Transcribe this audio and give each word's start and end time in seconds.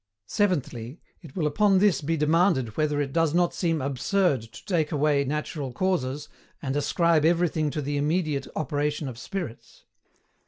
Seventhly, 0.25 0.99
it 1.21 1.35
will 1.35 1.45
upon 1.45 1.77
this 1.77 2.01
be 2.01 2.17
demanded 2.17 2.75
whether 2.75 2.99
it 2.99 3.13
does 3.13 3.35
not 3.35 3.53
seem 3.53 3.83
ABSURD 3.83 4.41
TO 4.51 4.65
TAKE 4.65 4.91
AWAY 4.91 5.25
NATURAL 5.25 5.73
CAUSES, 5.73 6.27
AND 6.59 6.75
ASCRIBE 6.75 7.23
EVERYTHING 7.23 7.69
TO 7.69 7.83
THE 7.83 7.97
IMMEDIATE 7.97 8.47
OPERATION 8.55 9.07
OF 9.07 9.19
SPIRITS? 9.19 9.85